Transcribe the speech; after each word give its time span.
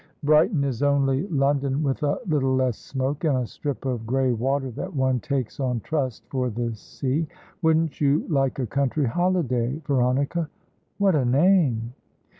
Brighton 0.23 0.63
is 0.63 0.81
only 0.81 1.27
London 1.27 1.83
with 1.83 2.01
a 2.01 2.17
little 2.25 2.55
less 2.55 2.75
smoke, 2.75 3.23
and 3.23 3.37
a 3.37 3.45
strip 3.45 3.85
of 3.85 4.07
grey 4.07 4.31
water 4.33 4.71
that 4.71 4.95
one 4.95 5.19
takes 5.19 5.59
on 5.59 5.79
trust 5.81 6.25
for 6.31 6.49
the 6.49 6.73
sea. 6.73 7.27
Wouldn't 7.61 8.01
you 8.01 8.25
like 8.27 8.57
a 8.57 8.65
country 8.65 9.05
holiday, 9.05 9.79
Veronica? 9.85 10.49
What 10.97 11.13
a 11.13 11.23
name!" 11.23 11.93